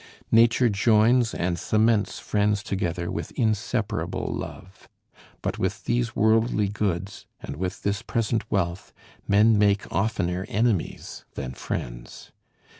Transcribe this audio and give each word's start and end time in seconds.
Nature 0.31 0.67
joins 0.67 1.31
and 1.31 1.59
cements 1.59 2.17
friends 2.17 2.63
together 2.63 3.11
with 3.11 3.29
inseparable 3.33 4.33
love. 4.33 4.89
But 5.43 5.59
with 5.59 5.83
these 5.83 6.15
worldly 6.15 6.69
goods, 6.69 7.27
and 7.39 7.55
with 7.55 7.83
this 7.83 8.01
present 8.01 8.49
wealth, 8.51 8.93
men 9.27 9.59
make 9.59 9.85
oftener 9.93 10.47
enemies 10.49 11.23
than 11.35 11.53
friends. 11.53 12.31